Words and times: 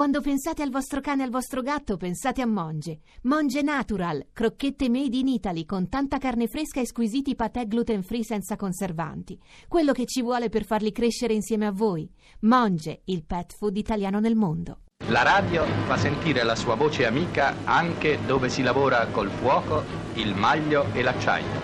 Quando 0.00 0.22
pensate 0.22 0.62
al 0.62 0.70
vostro 0.70 1.02
cane 1.02 1.20
e 1.20 1.24
al 1.26 1.30
vostro 1.30 1.60
gatto, 1.60 1.98
pensate 1.98 2.40
a 2.40 2.46
Monge. 2.46 3.00
Monge 3.24 3.60
Natural, 3.60 4.28
crocchette 4.32 4.88
made 4.88 5.14
in 5.14 5.28
Italy 5.28 5.66
con 5.66 5.90
tanta 5.90 6.16
carne 6.16 6.46
fresca 6.46 6.80
e 6.80 6.86
squisiti 6.86 7.34
patè 7.34 7.66
gluten 7.66 8.02
free 8.02 8.24
senza 8.24 8.56
conservanti. 8.56 9.38
Quello 9.68 9.92
che 9.92 10.06
ci 10.06 10.22
vuole 10.22 10.48
per 10.48 10.64
farli 10.64 10.90
crescere 10.90 11.34
insieme 11.34 11.66
a 11.66 11.70
voi. 11.70 12.10
Monge, 12.44 13.02
il 13.04 13.26
pet 13.26 13.54
food 13.54 13.76
italiano 13.76 14.20
nel 14.20 14.36
mondo. 14.36 14.84
La 15.08 15.22
radio 15.22 15.66
fa 15.84 15.98
sentire 15.98 16.44
la 16.44 16.56
sua 16.56 16.76
voce 16.76 17.04
amica 17.04 17.56
anche 17.64 18.20
dove 18.24 18.48
si 18.48 18.62
lavora 18.62 19.06
col 19.08 19.28
fuoco, 19.28 19.84
il 20.14 20.34
maglio 20.34 20.86
e 20.94 21.02
l'acciaio. 21.02 21.60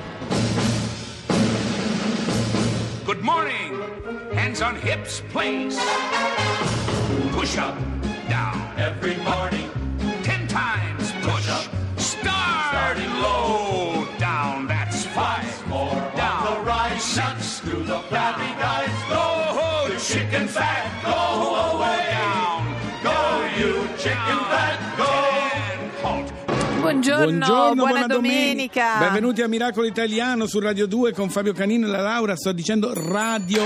Good 3.03 3.23
morning. 3.23 3.80
Hands 4.34 4.61
on 4.61 4.77
hips, 4.77 5.23
please. 5.32 5.80
Push 7.30 7.57
up. 7.57 7.96
Every 8.77 9.16
morning. 9.16 9.70
Ten 10.22 10.46
times 10.46 11.11
push 11.22 11.48
up. 11.48 11.64
Starting 11.96 13.11
low, 13.22 14.07
down. 14.18 14.67
That's 14.67 15.07
five. 15.07 15.67
More 15.67 15.94
down. 16.14 16.44
the 16.44 16.61
right. 16.61 17.00
Six 17.00 17.61
through 17.61 17.84
the 17.84 18.00
flabby 18.11 18.53
guys. 18.61 18.90
Go, 19.08 19.89
the 19.89 19.98
chicken 19.98 20.46
fat. 20.46 20.93
Go 21.03 21.76
away. 21.76 22.04
Down. 22.20 22.64
Go, 23.03 23.48
you 23.57 23.89
chicken 23.96 24.39
fat. 24.53 24.96
Go. 24.98 25.06
Halt. 26.86 26.95
Buongiorno, 27.04 27.75
buona, 27.75 28.07
domenica. 28.07 28.99
Benvenuti 28.99 29.43
a 29.43 29.49
Miracolo 29.49 29.86
Italiano 29.86 30.46
su 30.46 30.61
Radio 30.61 30.86
2 30.86 31.12
con 31.12 31.29
Fabio 31.31 31.53
Canino 31.53 31.86
e 31.86 31.90
la 31.90 32.00
Laura. 32.00 32.36
Sto 32.36 32.53
dicendo 32.53 32.92
Radio 32.95 33.62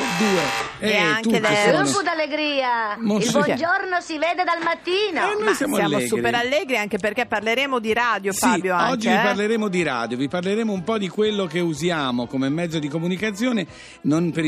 2. 0.79 0.89
E 0.89 0.97
anche 0.97 1.21
tutte 1.23 1.41
lei. 1.41 1.71
sono- 1.71 1.85
Succo 1.85 2.03
d'allegria! 2.03 2.97
Mo- 2.99 3.19
Il 3.19 3.31
buongiorno 3.31 4.01
si 4.01 4.17
vede 4.19 4.43
dal 4.45 4.63
mattino! 4.65 5.31
Eh, 5.31 5.35
noi 5.35 5.45
Ma 5.45 5.55
siamo, 5.55 5.75
siamo 5.75 5.97
allegri. 5.97 6.09
super 6.09 6.35
allegri 6.35 6.77
anche 6.79 6.97
perché 6.99 7.27
parleremo 7.27 7.79
di 7.79 7.93
radio, 7.93 8.33
Sì, 8.33 8.39
Fabio. 8.39 8.75
Anche, 8.75 8.93
oggi 8.93 9.09
vi 9.09 9.15
eh? 9.15 9.21
parleremo 9.23 9.69
di 9.69 9.83
radio, 9.83 10.17
vi 10.17 10.29
parleremo 10.29 10.73
un 10.73 10.83
po' 10.83 10.97
di 10.97 11.09
quello 11.09 11.45
che 11.47 11.61
usiamo 11.61 12.27
come 12.27 12.49
mezzo 12.49 12.79
di 12.79 12.89
comunicazione, 12.89 13.67
non 14.03 14.31
per 14.31 14.45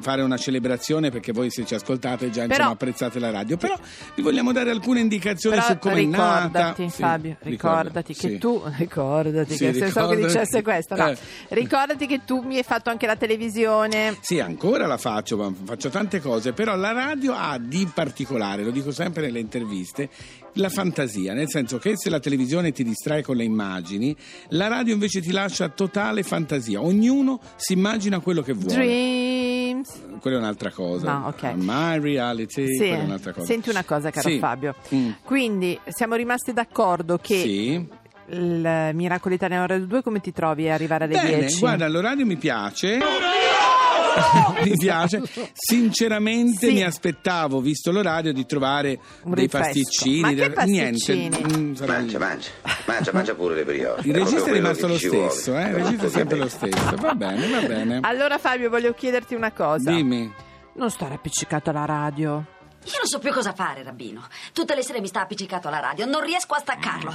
fare 0.00 0.22
una 0.22 0.36
celebrazione 0.36 1.10
perché 1.10 1.32
voi 1.32 1.50
se 1.50 1.64
ci 1.66 1.74
ascoltate 1.74 2.30
già 2.30 2.42
insomma, 2.44 2.56
Però- 2.56 2.70
apprezzate 2.70 3.18
la 3.18 3.30
radio, 3.30 3.56
però 3.56 3.74
vi 4.14 4.22
vogliamo 4.22 4.52
dare 4.52 4.70
alcune 4.70 5.00
indicazioni 5.00 5.56
Però 5.56 5.66
su 5.68 5.78
come 5.78 6.00
è 6.00 6.04
nata. 6.04 6.36
ricordati, 6.44 6.88
Sì, 6.90 7.02
Fabio, 7.02 7.36
ricordo, 7.40 7.76
ricordati 7.78 8.11
che 8.14 8.28
sì. 8.28 8.38
tu, 8.38 8.62
ricordati 8.78 9.54
Sì, 9.56 9.64
che 9.66 9.72
se 9.72 9.78
so 9.90 10.06
che 10.08 10.14
ricordati. 10.14 10.22
dicesse 10.26 10.62
questo, 10.62 10.96
no. 10.96 11.08
Eh. 11.08 11.16
Ricordati 11.48 12.06
che 12.06 12.20
tu 12.24 12.40
mi 12.42 12.56
hai 12.56 12.62
fatto 12.62 12.90
anche 12.90 13.06
la 13.06 13.16
televisione. 13.16 14.16
Sì, 14.20 14.40
ancora 14.40 14.86
la 14.86 14.96
faccio, 14.98 15.36
ma 15.36 15.52
faccio 15.64 15.88
tante 15.88 16.20
cose, 16.20 16.52
però 16.52 16.76
la 16.76 16.92
radio 16.92 17.32
ha 17.34 17.58
di 17.58 17.88
particolare, 17.92 18.62
lo 18.62 18.70
dico 18.70 18.90
sempre 18.92 19.22
nelle 19.22 19.40
interviste, 19.40 20.08
la 20.56 20.68
fantasia, 20.68 21.32
nel 21.32 21.48
senso 21.48 21.78
che 21.78 21.96
se 21.96 22.10
la 22.10 22.20
televisione 22.20 22.72
ti 22.72 22.84
distrae 22.84 23.22
con 23.22 23.36
le 23.36 23.44
immagini, 23.44 24.14
la 24.48 24.68
radio 24.68 24.92
invece 24.92 25.20
ti 25.20 25.30
lascia 25.32 25.68
totale 25.68 26.22
fantasia, 26.22 26.82
ognuno 26.82 27.40
si 27.56 27.72
immagina 27.72 28.20
quello 28.20 28.42
che 28.42 28.52
vuole. 28.52 28.74
Dreams. 28.74 30.00
Quella 30.20 30.36
è 30.36 30.40
un'altra 30.40 30.70
cosa. 30.70 31.10
No, 31.18 31.26
ok. 31.28 31.42
My 31.56 31.98
reality, 31.98 32.66
Sì. 32.66 32.76
quella 32.76 32.96
è 32.98 33.04
un'altra 33.04 33.32
cosa. 33.32 33.46
Senti 33.46 33.70
una 33.70 33.82
cosa, 33.84 34.10
caro 34.10 34.28
Sì. 34.28 34.38
Fabio. 34.38 34.74
Mm. 34.94 35.10
Quindi 35.24 35.78
siamo 35.88 36.14
rimasti 36.14 36.52
d'accordo 36.52 37.18
che 37.18 37.38
Sì. 37.40 37.88
Il 38.30 38.90
Miracolo 38.94 39.34
Italiano 39.34 39.66
Radio 39.66 39.86
2 39.86 40.02
come 40.02 40.20
ti 40.20 40.32
trovi 40.32 40.68
a 40.68 40.74
arrivare 40.74 41.04
alle 41.04 41.14
Bene, 41.20 41.38
10? 41.40 41.58
guarda, 41.58 41.88
l'orario 41.88 42.24
mi 42.26 42.36
piace. 42.36 42.98
mi 44.64 44.76
piace. 44.76 45.22
Sinceramente 45.54 46.66
Sì. 46.68 46.72
mi 46.74 46.82
aspettavo, 46.82 47.60
visto 47.60 47.90
l'orario, 47.90 48.32
di 48.32 48.44
trovare 48.46 48.98
Un 49.22 49.30
dei 49.32 49.40
rinfresco. 49.48 49.64
pasticcini. 49.66 50.20
Ma 50.20 50.32
che 50.32 50.50
pasticcini? 50.50 51.28
Niente. 51.28 51.58
mm, 51.58 51.74
sarà- 51.74 51.92
Mangia, 51.92 52.18
mangia, 52.18 52.50
mangia, 52.86 53.10
mangia 53.12 53.34
pure 53.34 53.54
le 53.54 53.64
brioche. 53.64 54.06
Il 54.08 54.14
regista 54.14 54.36
è 54.36 54.42
Proprio 54.42 54.54
rimasto 54.54 54.86
lo 54.86 54.94
quello 54.98 55.10
che 55.10 55.24
ci 55.28 55.30
stesso, 55.32 55.50
vuole. 55.52 55.66
eh? 55.66 55.68
il 55.68 55.74
regista 55.74 56.06
è 56.06 56.10
sempre 56.10 56.36
lo 56.36 56.48
stesso. 56.48 56.96
Va 56.96 57.14
bene, 57.14 57.48
va 57.48 57.60
bene. 57.66 57.98
Allora 58.02 58.38
Fabio 58.38 58.68
voglio 58.70 58.92
chiederti 58.92 59.34
una 59.34 59.52
cosa. 59.52 59.90
Dimmi. 59.90 60.32
Non 60.74 60.90
stare 60.90 61.14
appiccicato 61.14 61.70
alla 61.70 61.84
radio. 61.84 62.44
Io 62.84 62.92
non 62.98 63.06
so 63.06 63.18
più 63.18 63.30
cosa 63.32 63.52
fare, 63.52 63.82
Rabbino. 63.82 64.26
Tutte 64.52 64.74
le 64.74 64.82
sere 64.82 65.00
mi 65.00 65.06
sta 65.06 65.20
appiccicato 65.22 65.68
alla 65.68 65.80
radio, 65.80 66.04
non 66.06 66.20
riesco 66.22 66.54
a 66.54 66.58
staccarlo. 66.58 67.14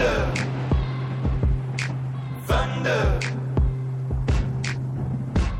Thunder, 0.00 0.32
thunder. 2.46 3.20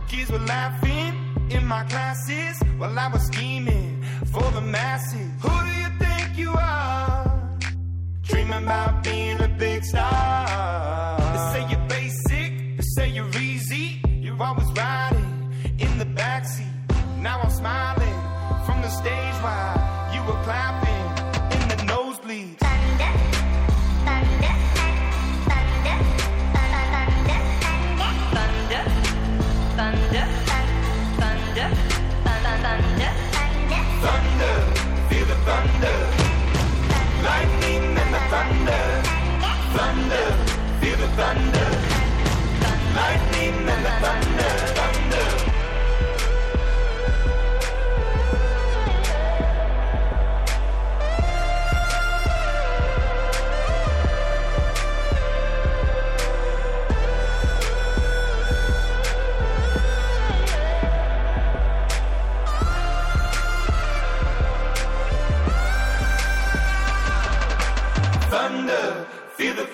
Kids 0.08 0.30
were 0.32 0.38
laughing 0.38 1.12
in 1.50 1.66
my 1.66 1.84
classes 1.84 2.58
while 2.78 2.98
I 2.98 3.08
was 3.08 3.26
scheming 3.26 4.02
for 4.32 4.50
the 4.52 4.62
masses. 4.62 5.28
Who 5.42 5.50
do 5.66 5.72
you 5.82 5.88
think 5.98 6.38
you 6.38 6.52
are? 6.52 7.50
Dreaming 8.22 8.62
about 8.62 9.04
being 9.04 9.38
a 9.42 9.48
big 9.48 9.84
star. 9.84 10.49
Thunder, 39.76 40.26
feel 40.81 40.97
the 40.97 41.08
thunder. 41.16 41.70
Lightning 42.97 43.69
and 43.69 43.84
the 43.84 43.91
thunder. 44.00 44.19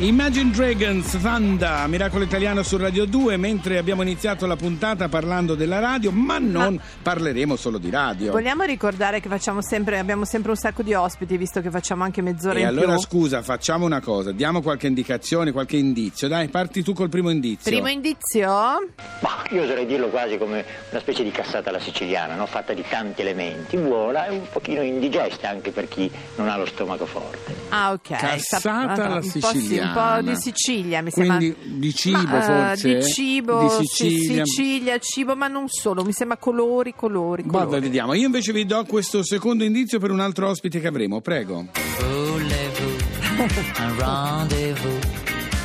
Imagine 0.00 0.50
Dragons, 0.50 1.10
Thunder, 1.20 1.86
Miracolo 1.86 2.24
Italiano 2.24 2.62
su 2.62 2.78
Radio 2.78 3.04
2, 3.04 3.36
mentre 3.36 3.76
abbiamo 3.76 4.00
iniziato 4.00 4.46
la 4.46 4.56
puntata 4.56 5.10
parlando 5.10 5.54
della 5.54 5.78
radio, 5.78 6.10
ma 6.10 6.38
non 6.38 6.80
parleremo 7.02 7.54
solo 7.54 7.76
di 7.76 7.90
radio. 7.90 8.32
Vogliamo 8.32 8.62
ricordare 8.62 9.20
che 9.20 9.28
facciamo 9.28 9.60
sempre, 9.60 9.98
abbiamo 9.98 10.24
sempre 10.24 10.52
un 10.52 10.56
sacco 10.56 10.82
di 10.82 10.94
ospiti, 10.94 11.36
visto 11.36 11.60
che 11.60 11.68
facciamo 11.68 12.02
anche 12.02 12.22
mezz'ora 12.22 12.58
E 12.58 12.62
in 12.62 12.66
allora 12.68 12.92
più. 12.94 13.00
scusa, 13.02 13.42
facciamo 13.42 13.84
una 13.84 14.00
cosa, 14.00 14.32
diamo 14.32 14.62
qualche 14.62 14.86
indicazione, 14.86 15.52
qualche 15.52 15.76
indizio. 15.76 16.28
Dai, 16.28 16.48
parti 16.48 16.82
tu 16.82 16.94
col 16.94 17.10
primo 17.10 17.28
indizio. 17.28 17.70
Primo 17.70 17.88
indizio? 17.88 18.48
Ma 18.48 19.44
io 19.50 19.64
oserei 19.64 19.84
dirlo 19.84 20.08
quasi 20.08 20.38
come 20.38 20.64
una 20.92 21.00
specie 21.00 21.22
di 21.22 21.30
cassata 21.30 21.68
alla 21.68 21.78
siciliana, 21.78 22.36
no? 22.36 22.46
fatta 22.46 22.72
di 22.72 22.84
tanti 22.88 23.20
elementi, 23.20 23.76
buona 23.76 24.24
e 24.28 24.30
un 24.30 24.46
pochino 24.50 24.80
indigesta 24.80 25.50
anche 25.50 25.72
per 25.72 25.88
chi 25.88 26.10
non 26.36 26.48
ha 26.48 26.56
lo 26.56 26.64
stomaco 26.64 27.04
forte. 27.04 27.54
Ah, 27.68 27.92
ok. 27.92 28.16
Cassata 28.16 28.94
Sa- 28.94 29.04
alla 29.04 29.20
siciliana. 29.20 29.88
Un 29.94 30.22
po' 30.22 30.30
di 30.30 30.36
Sicilia, 30.36 31.02
mi 31.02 31.10
Quindi 31.10 31.54
sembra. 31.54 31.78
di 31.78 31.94
cibo 31.94 32.18
Ma, 32.26 32.38
eh, 32.38 32.66
forse? 32.76 32.94
Di 32.96 33.02
cibo, 33.04 33.60
Di 33.78 33.86
sì, 33.86 34.08
Sicilia. 34.08 34.44
Sicilia, 34.44 34.98
cibo, 34.98 35.36
ma 35.36 35.48
non 35.48 35.68
solo, 35.68 36.04
mi 36.04 36.12
sembra 36.12 36.36
colori, 36.36 36.94
colori, 36.94 37.42
Guarda, 37.42 37.66
colori. 37.66 37.82
vediamo. 37.82 38.14
Io 38.14 38.26
invece 38.26 38.52
vi 38.52 38.64
do 38.66 38.84
questo 38.84 39.22
secondo 39.24 39.64
indizio 39.64 39.98
per 39.98 40.10
un 40.10 40.20
altro 40.20 40.48
ospite 40.48 40.80
che 40.80 40.86
avremo. 40.86 41.20
Prego. 41.20 41.66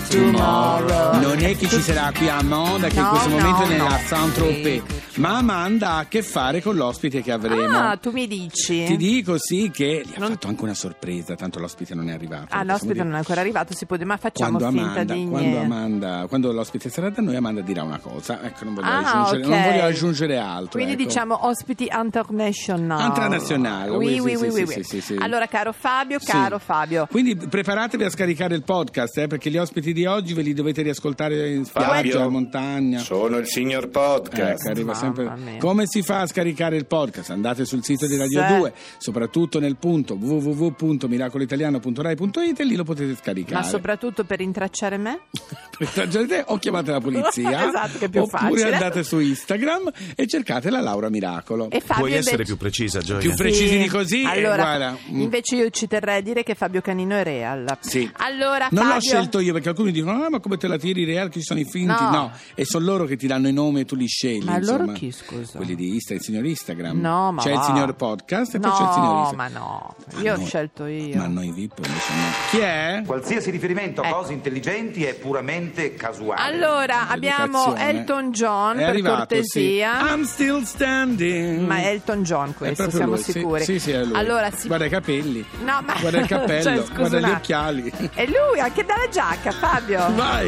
Tomorrow. 0.10 1.20
Non 1.22 1.40
è 1.40 1.56
che 1.58 1.68
ci 1.68 1.82
sarà 1.82 2.12
qui 2.16 2.30
Amanda 2.30 2.88
che 2.88 2.96
in 2.98 3.02
No, 3.04 3.10
questo 3.10 3.30
no, 3.30 3.36
momento 3.38 3.64
è 3.64 3.68
nella 3.68 3.90
no. 3.90 3.98
Saint-Tropez, 4.06 4.84
ma 5.16 5.38
Amanda 5.38 5.90
ha 5.92 5.98
a 6.00 6.06
che 6.06 6.22
fare 6.24 6.62
con 6.62 6.76
l'ospite 6.76 7.22
che 7.22 7.32
avremo. 7.32 7.78
Ah, 7.78 7.98
tu 7.98 8.12
mi 8.12 8.28
dici? 8.28 8.84
Ti 8.86 8.96
dico 8.98 9.36
sì 9.38 9.72
che 9.74 10.04
gli 10.06 10.14
ha 10.22 10.26
fatto 10.28 10.48
anche 10.48 10.64
una 10.64 10.74
sorpresa, 10.74 11.36
tanto 11.36 11.60
l'ospite 11.60 11.96
non 11.96 12.10
è 12.10 12.14
arrivato. 12.14 12.48
Ah, 12.50 12.64
l'ospite 12.64 12.94
dire. 12.94 13.06
non 13.06 13.14
è 13.14 13.18
ancora 13.18 13.42
arrivato, 13.42 13.74
si 13.74 13.86
può 13.86 13.96
dire, 13.96 14.08
ma 14.08 14.18
facciamo 14.18 14.58
Quando 14.58 14.78
finta 14.78 14.92
Amanda, 15.02 15.14
di 15.14 15.28
quando, 15.28 15.48
niente. 15.50 15.66
Amanda- 15.66 16.26
quando 16.28 16.52
l'ospite 16.52 16.90
sarà 16.90 17.10
da 17.10 17.22
noi, 17.22 17.36
Amanda 17.36 17.62
dirà 17.62 17.84
una 17.84 18.00
cosa. 18.00 18.42
Ecco, 18.44 18.64
non 18.66 18.74
voglio, 18.76 18.88
Ah, 18.88 19.00
aggiungere, 19.00 19.44
ok. 19.44 19.50
non 19.50 19.64
voglio 19.64 19.84
aggiungere 19.84 20.38
altro. 20.38 20.72
Quindi 20.72 20.94
ecco. 20.94 21.04
diciamo 21.04 21.46
ospiti 21.48 21.90
international. 21.92 23.06
Internazionale, 23.06 23.90
Oui, 23.92 24.20
oui, 24.20 24.36
oui, 24.36 24.52
sì, 24.52 24.62
oui, 24.62 24.68
sì, 24.68 24.74
sì, 24.74 24.84
sì, 24.84 25.02
sì. 25.02 25.16
Allora, 25.20 25.48
caro 25.48 25.72
Fabio, 25.74 26.20
Sì. 26.20 26.32
caro 26.32 26.60
Fabio. 26.60 27.08
Quindi 27.10 27.36
preparatevi 27.36 28.04
a 28.04 28.10
scaricare 28.10 28.56
il 28.56 28.64
podcast, 28.64 29.18
eh, 29.18 29.28
perché 29.28 29.50
gli 29.50 29.58
ospiti 29.58 29.94
di 29.96 30.06
oggi 30.06 30.34
ve 30.34 30.42
li 30.44 30.54
dovete 30.54 30.82
riascoltare 30.84 31.50
in 31.52 31.66
spiaggia, 31.66 31.94
Fabio, 31.94 32.24
in 32.26 32.32
montagna. 32.32 33.00
Sono 33.00 33.38
il 33.38 33.48
signor 33.48 33.90
podcast. 33.90 34.68
Arriva 34.68 34.94
Mamma 34.94 35.00
sempre-. 35.34 35.58
Come 35.58 35.88
si 35.88 36.04
fa 36.04 36.20
a 36.22 36.28
scaricare 36.28 36.76
il 36.76 36.86
podcast? 36.86 37.32
Andate 37.32 37.66
sul 37.66 37.84
sito 37.84 38.06
di 38.06 38.16
Radio 38.18 38.46
Sì. 38.46 38.56
2, 38.58 38.74
soprattutto 38.98 39.60
nel 39.60 39.78
punto 39.78 40.16
www.miracolitaliano.rai.it 40.20 42.60
e 42.60 42.64
lì 42.66 42.76
lo 42.76 42.84
potete 42.84 43.16
scaricare. 43.16 43.56
Ma 43.62 43.64
soprattutto 43.64 44.26
per 44.26 44.42
intracciare 44.42 44.98
me? 44.98 45.22
Per 45.76 45.90
traggiare 45.90 46.26
te, 46.26 46.42
o 46.48 46.58
chiamate 46.58 46.90
la 46.92 47.02
polizia 47.02 47.50
Esatto, 47.68 47.98
che 47.98 48.06
è 48.06 48.10
più 48.10 48.22
oppure 48.22 48.40
facile. 48.62 48.74
andate 48.76 49.04
su 49.04 49.20
Instagram 49.20 49.92
e 50.16 50.26
cercate 50.26 50.70
la 50.70 50.80
Laura 50.80 51.10
Miracolo. 51.10 51.70
E 51.70 51.82
Fabio 51.82 52.04
Puoi 52.06 52.14
essere 52.14 52.32
invece- 52.32 52.54
più 52.54 52.58
precisa, 52.58 53.00
Gioia? 53.02 53.20
Più 53.20 53.34
precisi 53.36 53.68
Sì. 53.68 53.78
di 53.80 53.88
così, 53.90 54.22
eh, 54.22 54.26
Allora, 54.28 54.56
guarda, 54.64 54.98
mm. 55.12 55.20
invece 55.20 55.56
io 55.58 55.70
ci 55.72 55.86
terrei 55.88 56.20
a 56.20 56.22
dire 56.22 56.44
che 56.44 56.56
Fabio 56.56 56.80
Canino 56.80 57.18
è 57.18 57.24
real. 57.24 57.78
Sì. 57.82 58.10
Allora, 58.20 58.70
Non 58.72 58.86
l'ho 58.86 58.92
Fabio... 58.94 59.10
scelto 59.10 59.40
io 59.40 59.52
perché 59.52 59.68
alcuni 59.68 59.85
dicono: 59.92 60.24
Ah, 60.24 60.30
ma 60.30 60.40
come 60.40 60.58
te 60.58 60.68
la 60.68 60.78
tiri 60.78 61.04
real? 61.06 61.30
Che 61.30 61.40
ci 61.40 61.46
sono 61.46 61.60
i 61.60 61.66
finti? 61.66 62.02
No. 62.04 62.10
No, 62.10 62.32
e 62.56 62.66
sono 62.66 62.86
loro 62.86 63.06
che 63.06 63.16
ti 63.18 63.28
danno 63.28 63.48
i 63.48 63.54
nomi 63.54 63.82
e 63.82 63.86
tu 63.86 63.96
li 63.96 64.08
scegli. 64.08 64.44
Ma 64.44 64.58
loro 64.60 64.80
insomma. 64.84 64.94
chi, 64.94 65.12
scusa? 65.12 65.58
Quelli 65.58 65.76
di 65.76 65.94
Instagram, 65.94 66.18
il 66.20 66.24
signor 66.24 66.46
Instagram. 66.46 67.00
No, 67.00 67.32
ma 67.32 67.42
C'è 67.42 67.50
il 67.52 67.58
va. 67.58 67.64
signor 67.64 67.96
podcast 67.96 68.56
e 68.56 68.60
poi 68.60 68.70
No, 68.72 68.76
c'è 68.78 68.84
il 68.84 68.92
signor 68.94 69.14
ma 69.14 69.22
Instagram. 69.46 69.54
no, 69.54 69.96
Ma 70.14 70.22
io 70.22 70.34
ho 70.34 70.38
noi- 70.38 70.46
scelto 70.46 70.86
io. 70.86 71.16
Ma 71.18 71.28
noi 71.28 71.52
VIP 71.52 71.78
invece 71.78 72.14
no. 72.14 72.22
Chi 72.52 72.58
è? 72.60 73.04
Qualsiasi 73.06 73.50
riferimento 73.52 74.02
a 74.02 74.08
Eh. 74.08 74.12
cose 74.12 74.34
intelligenti 74.34 75.04
è 75.04 75.14
puramente 75.16 75.94
casuale. 75.96 76.42
Allora, 76.42 77.08
abbiamo. 77.10 77.76
Elton 77.76 78.32
John, 78.32 78.76
È 78.76 78.80
per 78.80 78.90
arrivato, 78.90 79.16
cortesia. 79.18 80.00
sì. 80.06 80.14
I'm 80.14 80.24
still 80.24 80.64
standing. 80.64 81.66
Ma 81.66 81.78
è 81.80 81.88
Elton 81.88 82.24
John 82.24 82.54
questo, 82.54 82.90
siamo 82.90 83.14
lui, 83.16 83.24
sicuri. 83.24 83.64
Sì, 83.64 83.80
sì, 83.80 83.92
è 83.92 84.04
lui. 84.04 84.16
Allora, 84.16 84.50
si... 84.52 84.68
Guarda 84.68 84.86
i 84.86 84.90
capelli. 84.90 85.46
No, 85.64 85.82
ma... 85.86 85.96
Guarda 86.00 86.20
il 86.20 86.28
cappello, 86.28 86.62
Cioè, 86.64 86.84
guarda 86.94 87.20
gli 87.20 87.30
occhiali. 87.30 87.92
E 88.14 88.26
lui, 88.28 88.60
anche 88.60 88.84
dalla 88.86 89.08
giacca, 89.10 89.52
Fabio. 89.76 90.10
Vai! 90.12 90.46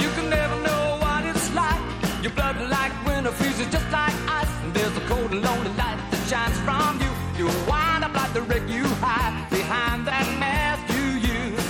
You 0.00 0.08
can 0.16 0.30
never 0.30 0.56
know 0.62 0.96
what 1.02 1.26
it's 1.26 1.52
like. 1.54 1.82
Your 2.22 2.32
blood 2.32 2.56
like 2.70 2.92
winter 3.04 3.32
freezes 3.32 3.66
just 3.66 3.84
like 3.92 4.14
ice. 4.40 4.48
And 4.62 4.72
there's 4.72 4.96
a 4.96 5.00
cold 5.00 5.30
and 5.32 5.42
lonely 5.42 5.68
light 5.76 6.00
that 6.10 6.22
shines 6.26 6.58
from 6.64 6.96
you. 7.04 7.10
You 7.36 7.46
wind 7.68 8.02
up 8.02 8.14
like 8.14 8.32
the 8.32 8.40
wreck 8.40 8.66
you 8.66 8.84
hide 9.04 9.34
behind 9.50 10.06
that 10.06 10.24
mask 10.40 10.82
you 10.96 11.04
use. 11.36 11.68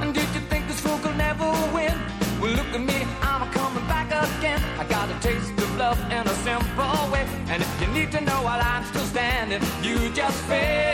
And 0.00 0.14
did 0.14 0.28
you 0.32 0.42
think 0.50 0.68
this 0.68 0.78
fool 0.78 0.98
could 0.98 1.16
never 1.16 1.50
win? 1.74 1.96
Well, 2.40 2.52
look 2.52 2.70
at 2.78 2.80
me, 2.80 3.04
I'm 3.20 3.50
coming 3.50 3.86
back 3.88 4.08
again. 4.14 4.62
I 4.78 4.84
got 4.84 5.10
a 5.10 5.18
taste 5.20 5.58
of 5.58 5.76
love 5.76 5.98
in 6.12 6.22
a 6.34 6.36
simple 6.46 7.10
way. 7.10 7.26
And 7.50 7.60
if 7.60 7.80
you 7.80 7.88
need 7.88 8.12
to 8.12 8.20
know 8.20 8.42
while 8.46 8.62
I'm 8.62 8.84
still 8.84 9.06
standing, 9.06 9.60
you 9.82 9.96
just 10.10 10.38
fade 10.44 10.93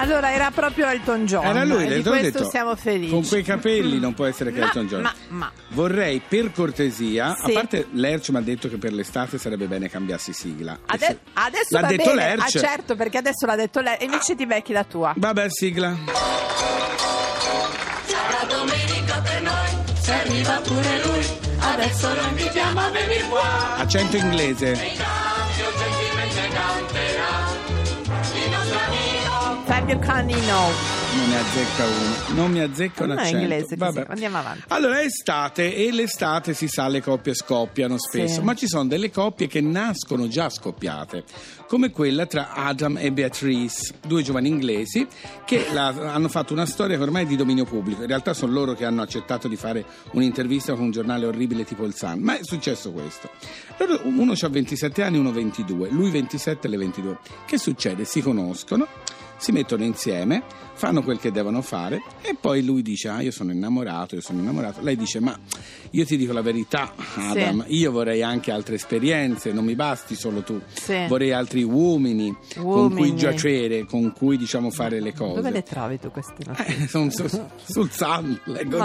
Allora 0.00 0.32
era 0.32 0.50
proprio 0.52 0.86
Elton 0.86 1.26
John. 1.26 1.44
Era 1.44 1.64
lui, 1.64 1.84
e 1.84 1.96
di 1.96 2.02
l'ho 2.02 2.10
questo 2.10 2.38
detto, 2.38 2.50
siamo 2.50 2.76
felici. 2.76 3.10
Con 3.10 3.26
quei 3.26 3.42
capelli 3.42 3.98
non 3.98 4.14
può 4.14 4.26
essere 4.26 4.52
che 4.52 4.60
Ma- 4.60 4.66
Elton 4.66 4.86
John. 4.86 5.00
ma- 5.02 5.14
ma- 5.28 5.52
Vorrei 5.70 6.22
per 6.26 6.52
cortesia, 6.52 7.34
Sì. 7.44 7.50
a 7.50 7.54
parte 7.54 7.88
Lerch 7.92 8.28
mi 8.30 8.36
ha 8.36 8.40
detto 8.40 8.68
che 8.68 8.76
per 8.78 8.92
l'estate 8.92 9.38
sarebbe 9.38 9.66
bene 9.66 9.88
cambiarsi 9.90 10.32
sigla. 10.32 10.78
Ade- 10.86 11.18
adesso 11.34 11.66
L'ha 11.70 11.80
va 11.80 11.86
detto 11.88 12.04
bene. 12.14 12.14
Lerch. 12.36 12.42
Ah, 12.56 12.58
certo, 12.60 12.94
perché 12.96 13.18
adesso 13.18 13.44
l'ha 13.46 13.56
detto. 13.56 13.80
E 13.80 14.04
invece 14.04 14.34
ti 14.36 14.46
becchi 14.46 14.72
la 14.72 14.84
tua. 14.84 15.12
Vabbè, 15.16 15.46
sigla. 15.50 15.96
La 18.30 18.46
domenica 18.46 19.20
per 19.20 19.42
noi, 19.42 19.68
se 20.00 20.12
arriva 20.12 20.60
pure 20.60 21.02
lui, 21.04 21.26
adesso 21.58 22.14
lo 22.14 22.22
invitiamo 22.28 22.80
a 22.80 22.90
venire 22.90 23.24
qua. 23.28 23.76
Accento 23.78 24.16
inglese. 24.16 24.72
Cambio 24.72 25.70
gentilmente 25.76 26.48
canterà 26.54 27.47
Fabio 29.88 29.98
Canino. 30.06 30.68
Non 31.16 31.28
ne 31.30 31.38
azzecca 31.38 31.84
uno. 31.86 32.34
Non 32.42 32.50
mi 32.52 32.60
azzecca 32.60 33.02
un 33.04 33.08
Non 33.08 33.18
accento. 33.18 33.38
inglese 33.40 33.76
così. 33.78 34.02
Andiamo 34.06 34.36
avanti. 34.36 34.64
Allora 34.68 35.00
è 35.00 35.04
estate 35.06 35.74
e 35.74 35.90
l'estate 35.90 36.52
si 36.52 36.68
sa 36.68 36.88
le 36.88 37.00
coppie 37.00 37.32
scoppiano 37.32 37.96
spesso, 37.98 38.34
Sì. 38.34 38.40
ma 38.42 38.54
ci 38.54 38.66
sono 38.68 38.84
delle 38.86 39.10
coppie 39.10 39.46
che 39.46 39.62
nascono 39.62 40.28
già 40.28 40.50
scoppiate, 40.50 41.24
come 41.66 41.90
quella 41.90 42.26
tra 42.26 42.52
Adam 42.52 42.98
e 43.00 43.10
Beatrice, 43.12 43.94
due 44.06 44.22
giovani 44.22 44.48
inglesi 44.48 45.06
che 45.46 45.68
la- 45.72 45.86
hanno 46.12 46.28
fatto 46.28 46.52
una 46.52 46.66
storia 46.66 46.98
che 46.98 47.02
ormai 47.02 47.22
è 47.24 47.26
di 47.26 47.36
dominio 47.36 47.64
pubblico. 47.64 48.02
In 48.02 48.08
realtà 48.08 48.34
sono 48.34 48.52
loro 48.52 48.74
che 48.74 48.84
hanno 48.84 49.00
accettato 49.00 49.48
di 49.48 49.56
fare 49.56 49.86
un'intervista 50.12 50.74
con 50.74 50.82
un 50.84 50.90
giornale 50.90 51.24
orribile 51.24 51.64
tipo 51.64 51.84
il 51.86 51.94
Sun, 51.94 52.18
ma 52.20 52.34
è 52.38 52.40
successo 52.42 52.92
questo. 52.92 53.30
Loro- 53.78 54.00
uno 54.04 54.34
ha 54.38 54.48
27 54.48 55.02
anni, 55.02 55.16
uno 55.16 55.32
22, 55.32 55.88
lui 55.88 56.10
27 56.10 56.66
e 56.66 56.70
lei 56.70 56.78
22. 56.78 57.18
Che 57.46 57.56
succede? 57.56 58.04
Si 58.04 58.20
conoscono 58.20 58.86
si 59.38 59.52
mettono 59.52 59.84
insieme, 59.84 60.42
fanno 60.74 61.02
quel 61.02 61.18
che 61.18 61.32
devono 61.32 61.60
fare 61.62 62.00
e 62.22 62.36
poi 62.40 62.64
lui 62.64 62.82
dice 62.82 63.08
ah 63.08 63.20
io 63.20 63.30
sono 63.32 63.50
innamorato, 63.52 64.14
io 64.16 64.20
sono 64.20 64.40
innamorato. 64.40 64.80
Lei 64.82 64.96
dice 64.96 65.20
ma 65.20 65.36
io 65.90 66.04
ti 66.04 66.16
dico 66.16 66.32
la 66.32 66.42
verità 66.42 66.92
Adam, 67.16 67.64
io 67.68 67.90
vorrei 67.90 68.22
anche 68.22 68.50
altre 68.52 68.74
esperienze, 68.76 69.52
non 69.52 69.64
mi 69.64 69.74
basti 69.74 70.14
solo 70.14 70.42
tu, 70.42 70.60
Sì. 70.72 71.06
vorrei 71.08 71.32
altri 71.32 71.62
uomini, 71.62 72.36
con 72.54 72.62
cui 72.90 72.98
Uomini. 73.00 73.16
giacere, 73.16 73.84
con 73.86 74.12
cui 74.12 74.36
diciamo 74.36 74.70
fare 74.70 75.00
le 75.00 75.12
cose. 75.14 75.36
Dove 75.36 75.50
le 75.50 75.62
trovi 75.62 75.98
tu 75.98 76.10
queste 76.10 76.34
notizie? 76.46 76.76
Eh, 76.84 76.86
sono 76.88 77.10
su- 77.10 77.26
sul 77.64 77.90
Sun, 77.90 78.40
leggo. 78.46 78.78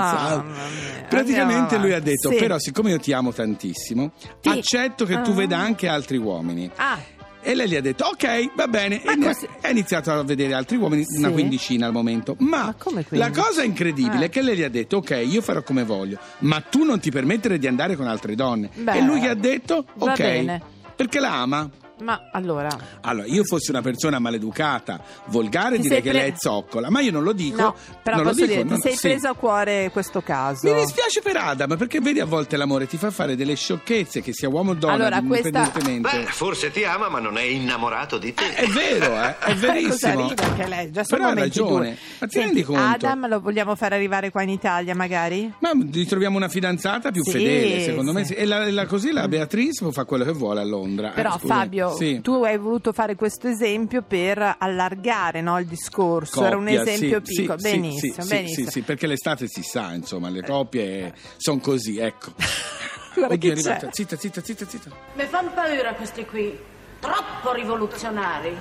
Praticamente 1.09 1.77
lui 1.77 1.93
ha 1.93 1.99
detto: 1.99 2.29
Sì. 2.29 2.37
Però, 2.37 2.57
siccome 2.59 2.91
io 2.91 2.99
ti 2.99 3.11
amo 3.13 3.31
tantissimo, 3.31 4.11
Ti- 4.41 4.49
accetto 4.49 5.05
che 5.05 5.21
tu 5.21 5.31
Ah. 5.31 5.35
veda 5.35 5.57
anche 5.57 5.87
altri 5.87 6.17
uomini. 6.17 6.69
Ah, 6.75 6.97
E 7.43 7.55
lei 7.55 7.67
gli 7.67 7.75
ha 7.75 7.81
detto: 7.81 8.05
Ok, 8.05 8.55
va 8.55 8.67
bene. 8.67 9.01
Ma 9.05 9.11
E 9.13 9.17
così- 9.19 9.47
ha 9.61 9.69
iniziato 9.69 10.11
a 10.11 10.23
vedere 10.23 10.53
altri 10.53 10.77
uomini, 10.77 11.03
una 11.17 11.27
Sì. 11.27 11.33
quindicina 11.33 11.85
al 11.85 11.91
momento. 11.91 12.35
Ma, 12.39 12.73
Ma 12.91 13.03
la 13.09 13.29
cosa 13.31 13.63
incredibile 13.63 14.23
Eh. 14.23 14.27
è 14.27 14.29
che 14.29 14.41
lei 14.41 14.55
gli 14.57 14.63
ha 14.63 14.69
detto: 14.69 14.97
Ok, 14.97 15.21
io 15.25 15.41
farò 15.41 15.61
come 15.61 15.83
voglio, 15.83 16.17
ma 16.39 16.61
tu 16.61 16.83
non 16.83 16.99
ti 16.99 17.11
permettere 17.11 17.59
di 17.59 17.67
andare 17.67 17.95
con 17.95 18.07
altre 18.07 18.35
donne. 18.35 18.69
Beh, 18.73 18.97
e 18.97 19.01
lui 19.01 19.19
gli 19.21 19.27
ha 19.27 19.33
detto: 19.35 19.85
Ok, 19.99 20.59
perché 20.95 21.19
la 21.19 21.33
ama. 21.41 21.69
Ma 21.99 22.29
allora. 22.31 22.69
Allora, 23.01 23.27
io 23.27 23.43
fossi 23.43 23.69
una 23.69 23.81
persona 23.81 24.19
maleducata, 24.19 25.01
volgare, 25.27 25.77
direi 25.77 25.87
sei 25.91 26.01
che 26.01 26.09
pre- 26.09 26.19
lei 26.19 26.31
è 26.31 26.33
zoccola, 26.37 26.89
ma 26.89 26.99
io 27.01 27.11
non 27.11 27.23
lo 27.23 27.31
dico. 27.33 27.61
No, 27.61 27.75
però 28.01 28.17
non 28.17 28.25
lo 28.25 28.31
posso 28.31 28.45
dico, 28.45 28.55
dire, 28.57 28.67
non- 28.69 28.75
ti 28.81 28.87
sei 28.89 28.95
sì. 28.97 29.07
preso 29.09 29.27
a 29.29 29.33
cuore 29.35 29.89
questo 29.91 30.21
caso. 30.21 30.67
Mi 30.73 30.79
dispiace 30.81 31.21
per 31.21 31.37
Adam, 31.37 31.77
perché 31.77 31.99
vedi 32.01 32.19
a 32.19 32.25
volte 32.25 32.57
l'amore 32.57 32.87
ti 32.87 32.97
fa 32.97 33.11
fare 33.11 33.35
delle 33.35 33.55
sciocchezze, 33.55 34.21
che 34.21 34.33
sia 34.33 34.49
uomo 34.49 34.71
o 34.71 34.73
donna, 34.73 34.93
Allora, 34.93 35.21
questa- 35.21 35.47
indipendentemente. 35.47 36.17
Beh, 36.25 36.31
forse 36.31 36.71
ti 36.71 36.83
ama, 36.83 37.09
ma 37.09 37.19
non 37.19 37.37
è 37.37 37.43
innamorato 37.43 38.17
di 38.17 38.33
te. 38.33 38.53
È 38.55 38.65
vero, 38.67 39.13
eh, 39.21 39.37
è 39.37 39.53
Cosa 39.53 39.71
verissimo. 39.71 40.27
ride 40.29 40.43
anche 40.43 40.67
lei? 40.67 40.91
Già 40.91 41.03
Però 41.03 41.27
ha 41.27 41.33
ragione. 41.33 41.97
Ma 42.19 42.27
ti 42.27 42.33
Senti, 42.33 42.39
rendi 42.39 42.63
conto? 42.63 42.81
Adam 43.07 43.27
lo 43.27 43.39
vogliamo 43.39 43.75
fare 43.75 43.95
arrivare 43.95 44.31
qua 44.31 44.41
in 44.41 44.49
Italia, 44.49 44.95
magari? 44.95 45.51
Ma 45.59 45.71
ritroviamo 45.91 46.35
una 46.37 46.49
fidanzata 46.49 47.11
più 47.11 47.23
Sì, 47.23 47.31
fedele, 47.31 47.83
secondo 47.83 48.11
me. 48.13 48.25
sì. 48.25 48.33
sì. 48.33 48.39
E 48.39 48.45
la- 48.45 48.69
la- 48.71 48.85
così 48.85 49.11
la 49.11 49.27
Beatrice 49.27 49.83
può 49.83 49.91
fare 49.91 50.07
quello 50.07 50.23
che 50.23 50.31
vuole 50.31 50.59
a 50.61 50.65
Londra. 50.65 51.11
eh, 51.11 51.13
Però 51.13 51.37
scusa. 51.37 51.53
Fabio, 51.53 51.92
Sì. 51.93 52.21
tu 52.21 52.43
hai 52.43 52.57
voluto 52.57 52.91
fare 52.93 53.15
questo 53.15 53.47
esempio 53.47 54.01
per 54.01 54.55
allargare 54.57 55.41
no, 55.41 55.59
il 55.59 55.65
discorso, 55.65 56.43
era 56.43 56.57
un 56.57 56.65
Coppia, 56.65 56.81
esempio 56.81 57.21
sì, 57.23 57.41
piccolo, 57.41 57.59
sì, 57.59 57.69
benissimo, 57.71 58.13
sì, 58.13 58.21
sì, 58.21 58.27
benissimo. 58.27 58.65
Sì, 58.65 58.71
sì, 58.71 58.81
perché 58.81 59.07
l'estate 59.07 59.47
si 59.47 59.63
sa, 59.63 59.93
insomma, 59.93 60.29
le 60.29 60.43
coppie 60.43 61.13
sono 61.37 61.59
così, 61.59 61.99
ecco. 61.99 62.33
Guarda 63.13 63.33
Oddio, 63.35 63.49
è 63.49 63.53
arrivata. 63.53 63.89
Zitta, 63.91 64.17
zitta, 64.17 64.41
zitta, 64.43 64.65
zitta. 64.67 64.89
Mi 65.13 65.25
fanno 65.25 65.51
paura 65.53 65.93
questi 65.93 66.25
qui, 66.25 66.57
troppo 66.99 67.53
rivoluzionari. 67.53 68.55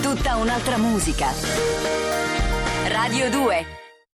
Tutta 0.00 0.36
un'altra 0.36 0.76
musica. 0.78 1.28
Radio 2.88 3.30
2 3.30 3.81